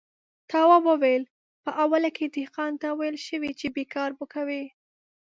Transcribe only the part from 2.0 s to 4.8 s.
کې دهقان ته ويل شوي چې بېګار به کوي.